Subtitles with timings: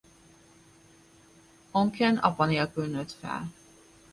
[1.71, 3.53] Oncken apa nélkül nőtt fel.